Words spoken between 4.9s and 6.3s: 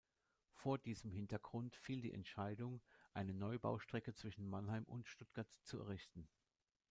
Stuttgart zu errichten.